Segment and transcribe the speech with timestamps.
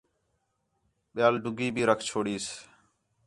[1.13, 2.45] ٻِیال ݙُڳّی بھی رکھ چھوڑیس